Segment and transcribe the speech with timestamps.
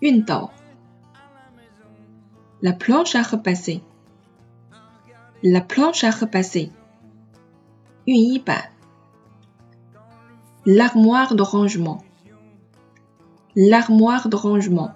[0.00, 0.50] Une dent.
[2.62, 3.82] La planche à repasser.
[5.42, 6.70] La planche à repasser.
[8.06, 8.40] Une
[10.66, 12.04] L'armoire de rangement.
[13.56, 14.92] L'armoire de rangement.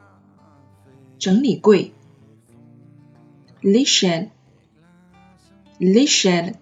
[3.65, 4.31] L'échelle.
[5.81, 6.55] L'échelle.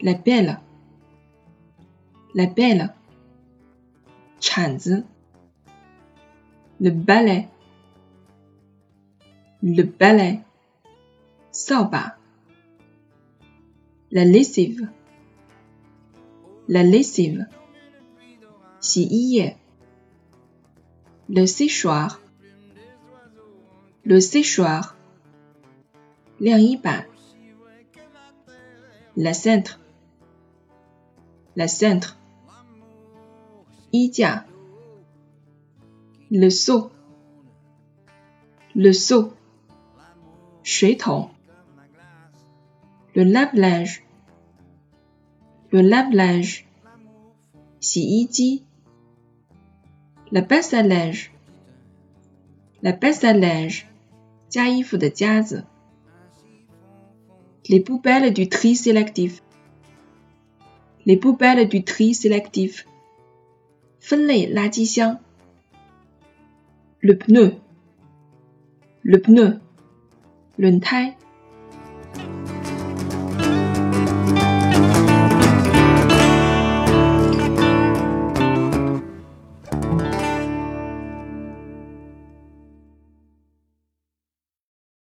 [0.00, 0.58] La belle,
[2.34, 2.92] la belle,
[4.40, 5.04] chanze,
[6.80, 7.48] le balai,
[9.62, 10.40] le balai,
[11.52, 12.16] soba,
[14.10, 14.90] la lessive,
[16.68, 17.46] la lessive,
[18.80, 19.44] si
[21.28, 22.20] le séchoir,
[24.04, 24.96] le séchoir,
[29.16, 29.78] la cintre,
[31.56, 32.18] la cintre,
[33.96, 34.44] Idia,
[36.28, 36.90] le seau,
[38.74, 39.32] le seau,
[43.14, 44.02] le lave-linge,
[45.70, 46.66] le lave-linge,
[47.78, 48.02] si
[50.32, 51.30] la passe à linge,
[52.82, 53.32] la passe à
[57.68, 59.40] les poubelles du tri sélectif,
[61.06, 62.88] les poubelles du tri sélectif.
[64.06, 65.18] 分类垃圾箱。
[67.00, 69.60] le pneu，le pneu，
[70.56, 71.16] 轮胎。